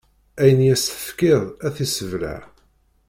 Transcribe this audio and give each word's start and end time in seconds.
Ayen 0.41 0.59
i 0.63 0.67
yas-d-tefkiḍ 0.67 1.41
ad 1.65 1.73
t-issebleɛ. 1.75 2.41